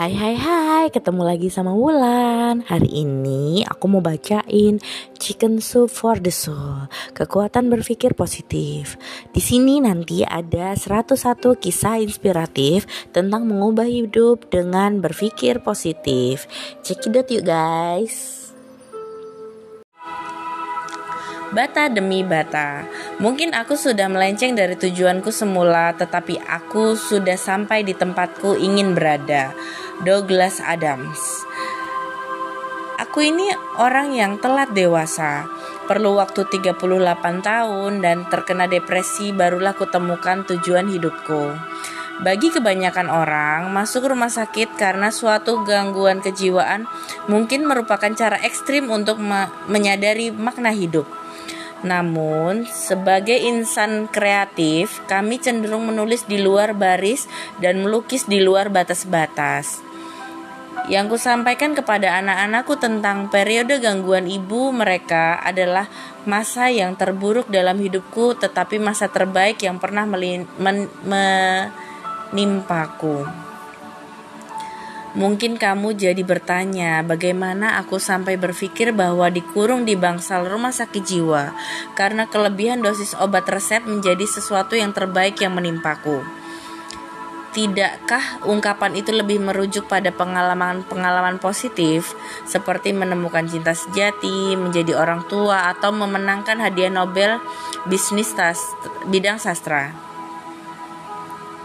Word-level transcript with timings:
Hai 0.00 0.16
hai 0.16 0.32
hai, 0.32 0.86
ketemu 0.88 1.28
lagi 1.28 1.52
sama 1.52 1.76
Wulan. 1.76 2.64
Hari 2.64 2.88
ini 2.88 3.68
aku 3.68 3.84
mau 3.84 4.00
bacain 4.00 4.80
Chicken 5.20 5.60
Soup 5.60 5.92
for 5.92 6.16
the 6.16 6.32
Soul. 6.32 6.88
Kekuatan 7.12 7.68
berpikir 7.68 8.16
positif. 8.16 8.96
Di 9.28 9.44
sini 9.44 9.76
nanti 9.76 10.24
ada 10.24 10.72
101 10.72 11.52
kisah 11.60 12.00
inspiratif 12.00 12.88
tentang 13.12 13.44
mengubah 13.44 13.84
hidup 13.84 14.48
dengan 14.48 15.04
berpikir 15.04 15.60
positif. 15.60 16.48
Check 16.80 17.04
it 17.04 17.20
out 17.20 17.28
yuk 17.28 17.44
guys. 17.44 18.40
Bata 21.50 21.90
demi 21.90 22.22
bata. 22.22 22.86
Mungkin 23.18 23.52
aku 23.58 23.74
sudah 23.74 24.06
melenceng 24.06 24.54
dari 24.54 24.78
tujuanku 24.78 25.34
semula, 25.34 25.90
tetapi 25.98 26.38
aku 26.46 26.94
sudah 26.94 27.34
sampai 27.34 27.82
di 27.82 27.90
tempatku 27.90 28.54
ingin 28.54 28.94
berada. 28.94 29.50
Douglas 30.00 30.64
Adams. 30.64 31.44
Aku 32.96 33.20
ini 33.20 33.52
orang 33.76 34.16
yang 34.16 34.40
telat 34.40 34.72
dewasa. 34.72 35.44
Perlu 35.84 36.16
waktu 36.16 36.48
38 36.48 36.80
tahun 37.44 38.00
dan 38.00 38.24
terkena 38.32 38.64
depresi 38.64 39.36
barulah 39.36 39.76
kutemukan 39.76 40.48
tujuan 40.48 40.88
hidupku. 40.88 41.52
Bagi 42.24 42.48
kebanyakan 42.48 43.12
orang, 43.12 43.68
masuk 43.76 44.08
rumah 44.08 44.32
sakit 44.32 44.72
karena 44.80 45.12
suatu 45.12 45.68
gangguan 45.68 46.24
kejiwaan 46.24 46.88
mungkin 47.28 47.68
merupakan 47.68 48.12
cara 48.16 48.40
ekstrim 48.40 48.88
untuk 48.88 49.20
me 49.20 49.52
menyadari 49.68 50.32
makna 50.32 50.72
hidup. 50.72 51.04
Namun, 51.80 52.68
sebagai 52.68 53.36
insan 53.36 54.08
kreatif, 54.08 55.00
kami 55.08 55.40
cenderung 55.40 55.88
menulis 55.88 56.28
di 56.28 56.40
luar 56.40 56.76
baris 56.76 57.24
dan 57.60 57.80
melukis 57.80 58.28
di 58.28 58.40
luar 58.40 58.68
batas-batas. 58.68 59.89
Yang 60.88 61.20
kusampaikan 61.20 61.76
kepada 61.76 62.16
anak-anakku 62.24 62.80
tentang 62.80 63.28
periode 63.28 63.76
gangguan 63.82 64.24
ibu 64.24 64.72
mereka 64.72 65.36
adalah 65.42 65.90
masa 66.24 66.72
yang 66.72 66.96
terburuk 66.96 67.52
dalam 67.52 67.76
hidupku, 67.76 68.38
tetapi 68.40 68.80
masa 68.80 69.12
terbaik 69.12 69.60
yang 69.60 69.76
pernah 69.76 70.08
menimpaku. 72.32 73.28
Mungkin 75.10 75.58
kamu 75.58 75.98
jadi 75.98 76.22
bertanya, 76.22 77.02
bagaimana 77.02 77.82
aku 77.82 77.98
sampai 77.98 78.38
berpikir 78.38 78.94
bahwa 78.94 79.26
dikurung 79.26 79.82
di 79.82 79.98
bangsal 79.98 80.46
rumah 80.46 80.70
sakit 80.70 81.02
jiwa 81.02 81.50
karena 81.98 82.30
kelebihan 82.30 82.78
dosis 82.78 83.18
obat 83.18 83.42
resep 83.50 83.82
menjadi 83.82 84.22
sesuatu 84.22 84.78
yang 84.78 84.94
terbaik 84.94 85.34
yang 85.42 85.58
menimpaku. 85.58 86.39
Tidakkah 87.50 88.46
ungkapan 88.46 88.94
itu 88.94 89.10
lebih 89.10 89.42
merujuk 89.42 89.90
pada 89.90 90.14
pengalaman-pengalaman 90.14 91.42
positif 91.42 92.14
seperti 92.46 92.94
menemukan 92.94 93.42
cinta 93.50 93.74
sejati, 93.74 94.54
menjadi 94.54 94.94
orang 94.94 95.26
tua, 95.26 95.66
atau 95.66 95.90
memenangkan 95.90 96.62
hadiah 96.62 96.94
Nobel 96.94 97.42
bisnis 97.90 98.30
bidang 99.10 99.42
sastra? 99.42 100.10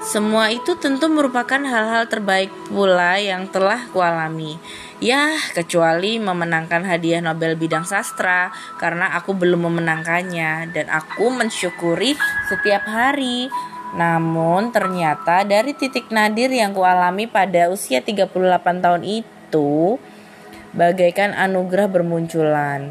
Semua 0.06 0.54
itu 0.54 0.78
tentu 0.78 1.10
merupakan 1.10 1.58
hal-hal 1.58 2.06
terbaik 2.06 2.54
pula 2.70 3.18
yang 3.18 3.50
telah 3.50 3.90
kualami. 3.90 4.58
Ya, 5.02 5.34
kecuali 5.58 6.22
memenangkan 6.22 6.86
hadiah 6.86 7.26
Nobel 7.26 7.58
bidang 7.58 7.90
sastra 7.90 8.54
karena 8.78 9.18
aku 9.18 9.34
belum 9.34 9.66
memenangkannya 9.66 10.70
dan 10.74 10.90
aku 10.94 11.34
mensyukuri 11.34 12.14
setiap 12.50 12.86
hari. 12.86 13.50
Namun 13.94 14.74
ternyata 14.74 15.46
dari 15.46 15.78
titik 15.78 16.10
nadir 16.10 16.50
yang 16.50 16.74
kualami 16.74 17.30
pada 17.30 17.70
usia 17.70 18.02
38 18.02 18.34
tahun 18.82 19.04
itu 19.06 20.02
bagaikan 20.74 21.38
anugerah 21.38 21.88
bermunculan. 21.88 22.90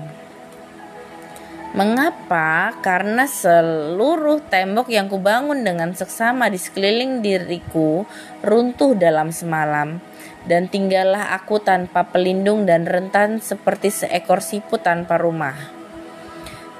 Mengapa? 1.74 2.70
Karena 2.86 3.26
seluruh 3.26 4.38
tembok 4.46 4.86
yang 4.94 5.10
kubangun 5.10 5.66
dengan 5.66 5.90
seksama 5.90 6.46
di 6.46 6.54
sekeliling 6.54 7.18
diriku 7.18 8.06
runtuh 8.46 8.94
dalam 8.94 9.34
semalam 9.34 9.98
dan 10.46 10.70
tinggallah 10.70 11.34
aku 11.34 11.58
tanpa 11.58 12.06
pelindung 12.06 12.62
dan 12.62 12.86
rentan 12.86 13.42
seperti 13.42 13.90
seekor 13.90 14.38
siput 14.38 14.86
tanpa 14.86 15.18
rumah. 15.18 15.83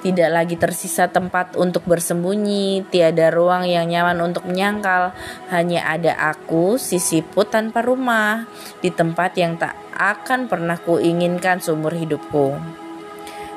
Tidak 0.05 0.29
lagi 0.29 0.53
tersisa 0.53 1.09
tempat 1.09 1.57
untuk 1.57 1.89
bersembunyi, 1.89 2.85
tiada 2.93 3.33
ruang 3.33 3.65
yang 3.65 3.89
nyaman 3.89 4.21
untuk 4.21 4.45
menyangkal, 4.45 5.17
hanya 5.49 5.81
ada 5.81 6.13
aku, 6.29 6.77
si 6.77 7.01
siput 7.01 7.49
tanpa 7.49 7.81
rumah, 7.81 8.45
di 8.85 8.93
tempat 8.93 9.33
yang 9.33 9.57
tak 9.57 9.73
akan 9.97 10.45
pernah 10.45 10.77
kuinginkan 10.77 11.57
seumur 11.57 11.97
hidupku. 11.97 12.53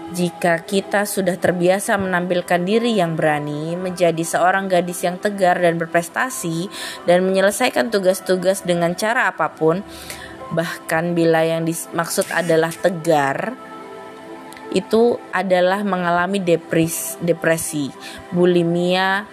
Jika 0.09 0.65
kita 0.65 1.05
sudah 1.05 1.37
terbiasa 1.37 2.01
menampilkan 2.01 2.65
diri 2.65 2.97
yang 2.97 3.13
berani, 3.13 3.77
menjadi 3.77 4.25
seorang 4.25 4.73
gadis 4.73 5.05
yang 5.05 5.21
tegar 5.21 5.61
dan 5.61 5.77
berprestasi, 5.77 6.73
dan 7.05 7.29
menyelesaikan 7.29 7.93
tugas-tugas 7.93 8.65
dengan 8.65 8.97
cara 8.97 9.29
apa 9.29 9.53
pun, 9.53 9.85
bahkan 10.57 11.13
bila 11.13 11.45
yang 11.45 11.69
dimaksud 11.69 12.25
adalah 12.33 12.73
tegar, 12.73 13.68
itu 14.73 15.17
adalah 15.33 15.81
mengalami 15.85 16.41
depres, 16.43 17.17
depresi, 17.25 17.89
bulimia, 18.33 19.25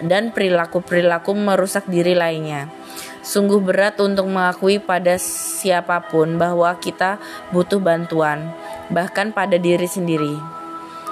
dan 0.00 0.32
perilaku-perilaku 0.32 1.36
merusak 1.36 1.84
diri 1.88 2.16
lainnya. 2.16 2.72
Sungguh 3.20 3.60
berat 3.60 4.00
untuk 4.00 4.26
mengakui 4.32 4.80
pada 4.80 5.20
siapa 5.20 6.08
pun 6.08 6.40
bahwa 6.40 6.72
kita 6.80 7.20
butuh 7.52 7.76
bantuan 7.76 8.48
bahkan 8.90 9.30
pada 9.30 9.60
diri 9.60 9.86
sendiri. 9.86 10.34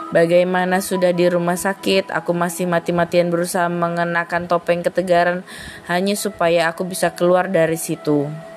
Bagaimana 0.09 0.81
sudah 0.81 1.12
di 1.12 1.29
rumah 1.29 1.61
sakit, 1.61 2.09
aku 2.09 2.33
masih 2.33 2.65
mati-matian 2.65 3.29
berusaha 3.29 3.69
mengenakan 3.69 4.49
topeng 4.49 4.81
ketegaran 4.81 5.45
hanya 5.85 6.17
supaya 6.17 6.73
aku 6.73 6.89
bisa 6.89 7.12
keluar 7.12 7.53
dari 7.53 7.77
situ. 7.77 8.47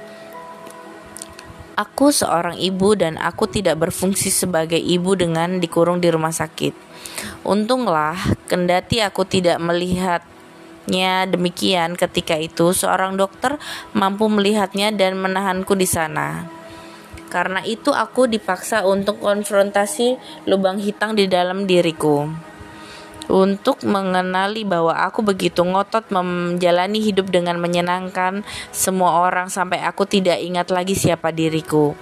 Aku 1.79 2.11
seorang 2.11 2.59
ibu 2.59 2.99
dan 2.99 3.15
aku 3.15 3.47
tidak 3.47 3.79
berfungsi 3.79 4.27
sebagai 4.27 4.79
ibu 4.79 5.15
dengan 5.15 5.63
dikurung 5.63 6.03
di 6.03 6.11
rumah 6.11 6.35
sakit. 6.35 6.75
Untunglah, 7.47 8.19
kendati 8.51 8.99
aku 8.99 9.23
tidak 9.23 9.55
melihatnya 9.63 11.25
demikian 11.31 11.95
ketika 11.95 12.35
itu, 12.35 12.75
seorang 12.75 13.15
dokter 13.15 13.55
mampu 13.95 14.27
melihatnya 14.27 14.91
dan 14.91 15.15
menahanku 15.15 15.71
di 15.79 15.87
sana. 15.87 16.43
Karena 17.31 17.63
itu 17.63 17.95
aku 17.95 18.27
dipaksa 18.27 18.83
untuk 18.83 19.23
konfrontasi 19.23 20.19
lubang 20.51 20.83
hitam 20.83 21.15
di 21.15 21.31
dalam 21.31 21.63
diriku. 21.63 22.50
Untuk 23.29 23.85
mengenali 23.85 24.65
bahwa 24.65 24.97
aku 24.97 25.21
begitu 25.21 25.61
ngotot 25.61 26.09
menjalani 26.09 26.97
hidup 26.97 27.29
dengan 27.29 27.61
menyenangkan 27.61 28.41
semua 28.73 29.21
orang 29.21 29.51
sampai 29.53 29.85
aku 29.85 30.09
tidak 30.09 30.41
ingat 30.41 30.73
lagi 30.73 30.97
siapa 30.97 31.29
diriku. 31.29 31.93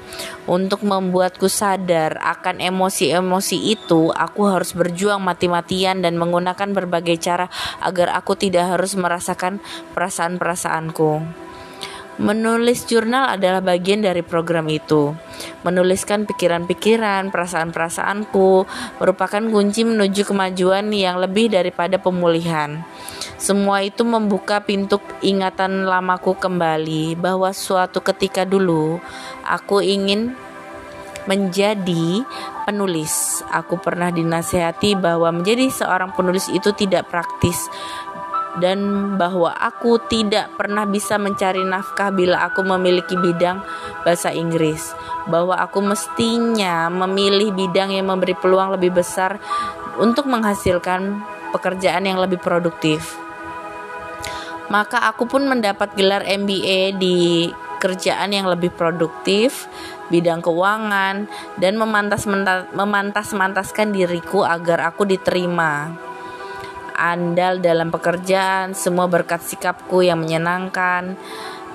Untuk 0.47 0.87
membuatku 0.87 1.51
sadar 1.51 2.15
akan 2.23 2.63
emosi-emosi 2.63 3.57
itu, 3.75 4.15
aku 4.15 4.47
harus 4.47 4.71
berjuang 4.71 5.19
mati-matian 5.19 5.99
dan 5.99 6.15
menggunakan 6.15 6.71
berbagai 6.71 7.19
cara 7.19 7.51
agar 7.83 8.15
aku 8.15 8.39
tidak 8.39 8.71
harus 8.71 8.95
merasakan 8.95 9.59
perasaan-perasaanku. 9.91 11.48
Menulis 12.19 12.83
jurnal 12.83 13.39
adalah 13.39 13.63
bagian 13.63 14.03
dari 14.03 14.19
program 14.19 14.67
itu. 14.67 15.15
Menuliskan 15.63 16.27
pikiran-pikiran, 16.27 17.31
perasaan-perasaanku 17.31 18.67
merupakan 18.99 19.39
kunci 19.39 19.87
menuju 19.87 20.27
kemajuan 20.27 20.91
yang 20.91 21.15
lebih 21.23 21.47
daripada 21.47 21.95
pemulihan. 21.95 22.83
Semua 23.39 23.87
itu 23.87 24.03
membuka 24.03 24.59
pintu 24.59 24.99
ingatan 25.23 25.87
lamaku 25.87 26.35
kembali 26.35 27.15
bahwa 27.15 27.55
suatu 27.55 28.03
ketika 28.03 28.43
dulu 28.43 28.99
aku 29.47 29.79
ingin 29.79 30.35
menjadi 31.23 32.27
penulis. 32.67 33.45
Aku 33.47 33.79
pernah 33.79 34.11
dinasehati 34.11 34.99
bahwa 34.99 35.31
menjadi 35.31 35.71
seorang 35.71 36.11
penulis 36.17 36.51
itu 36.51 36.75
tidak 36.75 37.07
praktis 37.07 37.71
dan 38.57 39.13
bahwa 39.21 39.53
aku 39.53 40.01
tidak 40.09 40.49
pernah 40.57 40.89
bisa 40.89 41.21
mencari 41.21 41.61
nafkah 41.61 42.09
bila 42.09 42.49
aku 42.49 42.65
memiliki 42.65 43.13
bidang 43.13 43.61
bahasa 44.01 44.33
Inggris, 44.33 44.89
bahwa 45.29 45.53
aku 45.53 45.85
mestinya 45.85 46.89
memilih 46.89 47.53
bidang 47.53 47.93
yang 47.93 48.09
memberi 48.09 48.33
peluang 48.33 48.73
lebih 48.73 48.97
besar 48.97 49.37
untuk 50.01 50.25
menghasilkan 50.25 51.21
pekerjaan 51.53 52.09
yang 52.09 52.17
lebih 52.17 52.41
produktif. 52.41 53.13
Maka 54.69 55.05
aku 55.09 55.29
pun 55.29 55.45
mendapat 55.45 55.93
gelar 55.97 56.25
MBA 56.25 56.97
di 56.97 57.49
kerjaan 57.81 58.33
yang 58.33 58.45
lebih 58.45 58.69
produktif, 58.73 59.65
bidang 60.13 60.41
keuangan, 60.45 61.25
dan 61.57 61.73
memantas-mantaskan 62.73 63.87
diriku 63.89 64.45
agar 64.45 64.93
aku 64.93 65.09
diterima 65.09 66.08
andal 66.99 67.63
dalam 67.63 67.87
pekerjaan, 67.89 68.75
semua 68.75 69.07
berkat 69.07 69.39
sikapku 69.39 70.03
yang 70.03 70.19
menyenangkan. 70.19 71.15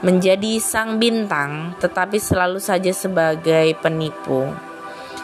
menjadi 0.05 0.61
sang 0.61 1.01
bintang, 1.01 1.73
tetapi 1.81 2.21
selalu 2.21 2.61
saja 2.61 2.93
sebagai 2.93 3.73
penipu. 3.81 4.53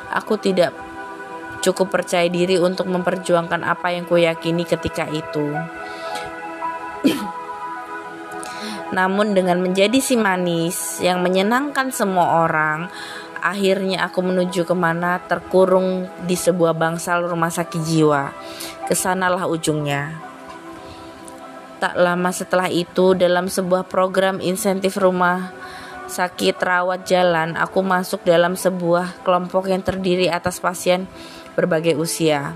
Aku 0.09 0.41
tidak 0.41 0.73
cukup 1.61 1.93
percaya 1.93 2.25
diri 2.33 2.57
untuk 2.57 2.89
memperjuangkan 2.89 3.61
apa 3.61 3.93
yang 3.93 4.09
kuyakini 4.09 4.65
ketika 4.65 5.05
itu. 5.13 5.53
Namun 8.97 9.37
dengan 9.37 9.61
menjadi 9.61 10.01
si 10.01 10.17
manis 10.17 10.99
yang 11.05 11.21
menyenangkan 11.21 11.93
semua 11.93 12.49
orang, 12.49 12.89
akhirnya 13.41 14.07
aku 14.07 14.21
menuju 14.23 14.69
ke 14.69 14.75
mana 14.77 15.19
terkurung 15.25 16.09
di 16.29 16.37
sebuah 16.39 16.77
bangsal 16.77 17.27
rumah 17.27 17.51
sakit 17.51 17.81
jiwa. 17.83 18.33
Ke 18.87 18.95
sanalah 18.95 19.49
ujungnya. 19.49 20.17
Tak 21.81 21.97
lama 21.97 22.29
setelah 22.31 22.69
itu, 22.69 23.17
dalam 23.17 23.49
sebuah 23.49 23.89
program 23.89 24.37
insentif 24.45 25.01
rumah 25.01 25.53
sakit 26.11 26.61
rawat 26.61 27.09
jalan, 27.09 27.57
aku 27.57 27.81
masuk 27.81 28.21
dalam 28.27 28.53
sebuah 28.53 29.25
kelompok 29.25 29.73
yang 29.73 29.81
terdiri 29.81 30.29
atas 30.29 30.61
pasien 30.61 31.09
berbagai 31.57 31.97
usia. 31.97 32.53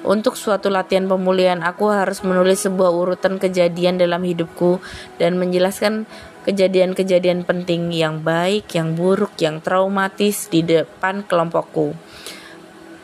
Untuk 0.00 0.32
suatu 0.40 0.72
latihan 0.72 1.04
pemulihan, 1.04 1.60
aku 1.60 1.92
harus 1.92 2.24
menulis 2.24 2.64
sebuah 2.64 2.88
urutan 2.88 3.36
kejadian 3.36 4.00
dalam 4.00 4.24
hidupku 4.24 4.80
dan 5.20 5.36
menjelaskan 5.36 6.08
kejadian-kejadian 6.44 7.44
penting 7.44 7.92
yang 7.92 8.24
baik, 8.24 8.72
yang 8.72 8.96
buruk, 8.96 9.36
yang 9.40 9.60
traumatis 9.60 10.48
di 10.48 10.64
depan 10.64 11.24
kelompokku. 11.24 11.92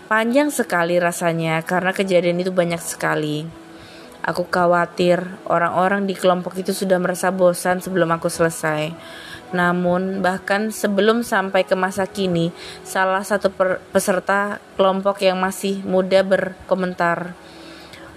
Panjang 0.07 0.55
sekali 0.55 1.03
rasanya 1.03 1.61
karena 1.67 1.91
kejadian 1.91 2.39
itu 2.39 2.55
banyak 2.55 2.79
sekali. 2.79 3.43
Aku 4.27 4.47
khawatir 4.47 5.23
orang-orang 5.47 6.07
di 6.07 6.15
kelompok 6.15 6.59
itu 6.59 6.75
sudah 6.75 6.99
merasa 6.99 7.31
bosan 7.31 7.79
sebelum 7.79 8.11
aku 8.15 8.27
selesai. 8.27 8.91
Namun, 9.55 10.19
bahkan 10.23 10.75
sebelum 10.75 11.23
sampai 11.23 11.63
ke 11.63 11.79
masa 11.79 12.11
kini, 12.11 12.51
salah 12.83 13.23
satu 13.23 13.55
peserta 13.95 14.59
kelompok 14.75 15.23
yang 15.23 15.39
masih 15.39 15.79
muda 15.87 16.27
berkomentar, 16.27 17.39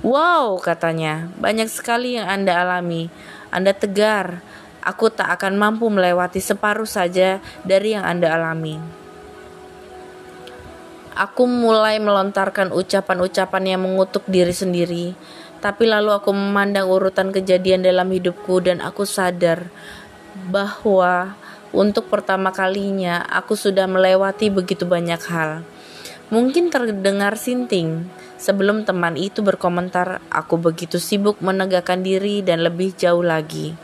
"Wow," 0.01 0.57
katanya, 0.57 1.29
"banyak 1.37 1.69
sekali 1.69 2.17
yang 2.17 2.25
Anda 2.25 2.65
alami. 2.65 3.13
Anda 3.53 3.77
tegar. 3.77 4.41
Aku 4.89 5.13
tak 5.13 5.29
akan 5.37 5.53
mampu 5.61 5.85
melewati 5.85 6.41
separuh 6.41 6.89
saja 6.89 7.37
dari 7.61 7.93
yang 7.93 8.01
Anda 8.01 8.33
alami." 8.33 8.81
Aku 11.19 11.45
mulai 11.45 11.99
melontarkan 11.99 12.71
ucapan-ucapan 12.71 13.75
yang 13.75 13.83
mengutuk 13.83 14.23
diri 14.25 14.55
sendiri, 14.55 15.05
tapi 15.59 15.83
lalu 15.83 16.15
aku 16.15 16.31
memandang 16.31 16.87
urutan 16.87 17.35
kejadian 17.35 17.83
dalam 17.83 18.07
hidupku 18.07 18.63
dan 18.63 18.79
aku 18.79 19.03
sadar 19.03 19.67
bahwa 20.47 21.35
untuk 21.75 22.07
pertama 22.07 22.55
kalinya 22.55 23.27
aku 23.27 23.59
sudah 23.59 23.85
melewati 23.85 24.47
begitu 24.47 24.87
banyak 24.87 25.19
hal. 25.27 25.67
Mungkin 26.31 26.71
terdengar 26.71 27.35
sinting 27.35 28.07
sebelum 28.39 28.87
teman 28.87 29.19
itu 29.19 29.43
berkomentar, 29.43 30.23
"Aku 30.31 30.55
begitu 30.55 31.01
sibuk 31.01 31.41
menegakkan 31.43 31.99
diri 31.99 32.39
dan 32.39 32.63
lebih 32.63 32.95
jauh 32.95 33.25
lagi." 33.25 33.75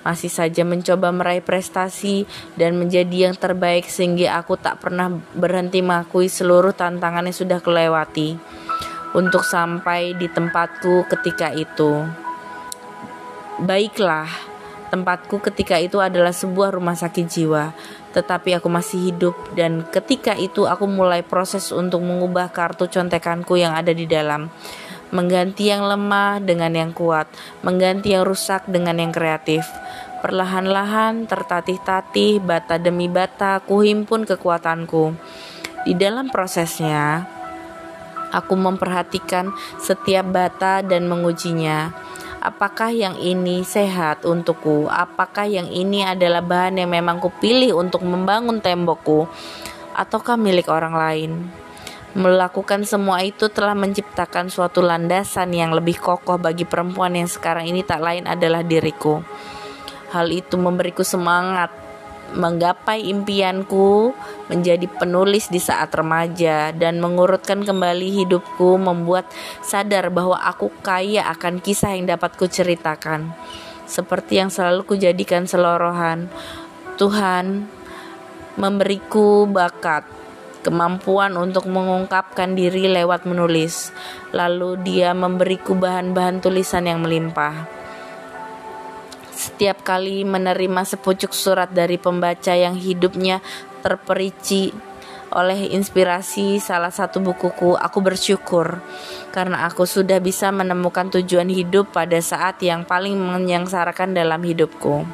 Masih 0.00 0.32
saja 0.32 0.64
mencoba 0.64 1.12
meraih 1.12 1.44
prestasi 1.44 2.24
dan 2.56 2.80
menjadi 2.80 3.30
yang 3.30 3.36
terbaik 3.36 3.84
sehingga 3.84 4.40
aku 4.40 4.56
tak 4.56 4.80
pernah 4.80 5.12
berhenti 5.36 5.84
mengakui 5.84 6.32
seluruh 6.32 6.72
tantangan 6.72 7.28
yang 7.28 7.36
sudah 7.36 7.58
kelewati 7.60 8.40
untuk 9.12 9.44
sampai 9.44 10.16
di 10.16 10.30
tempatku 10.30 11.04
ketika 11.10 11.52
itu. 11.52 12.08
Baiklah, 13.60 14.50
Tempatku 14.90 15.38
ketika 15.38 15.78
itu 15.78 16.02
adalah 16.02 16.34
sebuah 16.34 16.74
rumah 16.74 16.98
sakit 16.98 17.22
jiwa, 17.30 17.70
tetapi 18.10 18.58
aku 18.58 18.66
masih 18.66 18.98
hidup 19.14 19.38
dan 19.54 19.86
ketika 19.86 20.34
itu 20.34 20.66
aku 20.66 20.90
mulai 20.90 21.22
proses 21.22 21.70
untuk 21.70 22.02
mengubah 22.02 22.50
kartu 22.50 22.90
contekanku 22.90 23.54
yang 23.54 23.70
ada 23.70 23.94
di 23.94 24.10
dalam. 24.10 24.50
Mengganti 25.10 25.66
yang 25.70 25.86
lemah 25.86 26.38
dengan 26.38 26.70
yang 26.70 26.92
kuat, 26.94 27.26
mengganti 27.66 28.14
yang 28.14 28.22
rusak 28.22 28.66
dengan 28.70 28.98
yang 29.02 29.10
kreatif. 29.10 29.66
Perlahan-lahan, 30.22 31.26
tertatih-tatih, 31.26 32.38
bata 32.38 32.78
demi 32.78 33.10
bata, 33.10 33.58
kuhimpun 33.64 34.22
kekuatanku. 34.28 35.16
Di 35.82 35.96
dalam 35.98 36.30
prosesnya, 36.30 37.26
aku 38.30 38.54
memperhatikan 38.54 39.50
setiap 39.82 40.30
bata 40.30 40.84
dan 40.86 41.10
mengujinya 41.10 41.90
apakah 42.40 42.90
yang 42.90 43.20
ini 43.20 43.62
sehat 43.62 44.24
untukku, 44.24 44.88
apakah 44.88 45.44
yang 45.44 45.68
ini 45.68 46.02
adalah 46.02 46.40
bahan 46.40 46.80
yang 46.80 46.90
memang 46.90 47.20
kupilih 47.20 47.76
untuk 47.76 48.02
membangun 48.02 48.58
tembokku, 48.64 49.28
ataukah 49.92 50.40
milik 50.40 50.66
orang 50.72 50.96
lain. 50.96 51.30
Melakukan 52.10 52.82
semua 52.82 53.22
itu 53.22 53.46
telah 53.46 53.78
menciptakan 53.78 54.50
suatu 54.50 54.82
landasan 54.82 55.54
yang 55.54 55.70
lebih 55.70 56.02
kokoh 56.02 56.42
bagi 56.42 56.66
perempuan 56.66 57.14
yang 57.14 57.30
sekarang 57.30 57.70
ini 57.70 57.86
tak 57.86 58.02
lain 58.02 58.26
adalah 58.26 58.66
diriku. 58.66 59.22
Hal 60.10 60.26
itu 60.34 60.58
memberiku 60.58 61.06
semangat 61.06 61.70
menggapai 62.34 63.10
impianku 63.10 64.14
menjadi 64.46 64.86
penulis 64.86 65.50
di 65.50 65.58
saat 65.58 65.90
remaja 65.94 66.70
dan 66.74 67.02
mengurutkan 67.02 67.62
kembali 67.66 68.22
hidupku 68.22 68.78
membuat 68.78 69.26
sadar 69.62 70.10
bahwa 70.10 70.38
aku 70.38 70.70
kaya 70.82 71.26
akan 71.30 71.58
kisah 71.62 71.94
yang 71.94 72.10
dapat 72.10 72.34
kuceritakan. 72.38 73.34
Seperti 73.86 74.38
yang 74.38 74.50
selalu 74.50 74.86
kujadikan 74.86 75.50
selorohan, 75.50 76.30
Tuhan 76.94 77.66
memberiku 78.54 79.50
bakat, 79.50 80.06
kemampuan 80.60 81.34
untuk 81.36 81.66
mengungkapkan 81.66 82.54
diri 82.54 82.86
lewat 82.88 83.24
menulis. 83.26 83.90
Lalu 84.32 84.80
dia 84.84 85.12
memberiku 85.12 85.76
bahan-bahan 85.76 86.40
tulisan 86.40 86.86
yang 86.86 87.04
melimpah 87.04 87.80
setiap 89.40 89.80
kali 89.80 90.20
menerima 90.20 90.84
sepucuk 90.84 91.32
surat 91.32 91.72
dari 91.72 91.96
pembaca 91.96 92.52
yang 92.52 92.76
hidupnya 92.76 93.40
terperici 93.80 94.68
oleh 95.30 95.70
inspirasi 95.72 96.58
salah 96.58 96.90
satu 96.90 97.22
bukuku, 97.22 97.78
aku 97.78 97.98
bersyukur 98.02 98.82
karena 99.30 99.64
aku 99.64 99.86
sudah 99.86 100.18
bisa 100.18 100.50
menemukan 100.50 101.06
tujuan 101.08 101.46
hidup 101.46 101.94
pada 101.94 102.18
saat 102.18 102.58
yang 102.60 102.82
paling 102.82 103.14
menyengsarakan 103.14 104.10
dalam 104.10 104.42
hidupku. 104.42 105.06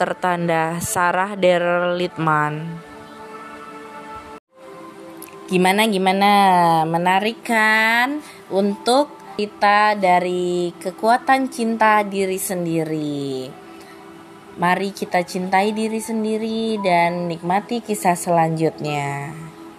Tertanda 0.00 0.80
Sarah 0.80 1.36
Daryl 1.36 2.00
Litman. 2.00 2.89
Gimana 5.50 5.82
gimana? 5.90 6.32
Menarik 6.86 7.42
kan 7.42 8.22
untuk 8.54 9.10
kita 9.34 9.98
dari 9.98 10.70
kekuatan 10.78 11.50
cinta 11.50 12.06
diri 12.06 12.38
sendiri. 12.38 13.50
Mari 14.62 14.94
kita 14.94 15.26
cintai 15.26 15.74
diri 15.74 15.98
sendiri 15.98 16.78
dan 16.78 17.26
nikmati 17.26 17.82
kisah 17.82 18.14
selanjutnya. 18.14 19.34